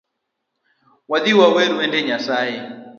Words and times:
Wadhi 1.09 1.31
wawer 1.39 1.69
wende 1.77 1.99
Nyasaye 2.07 2.57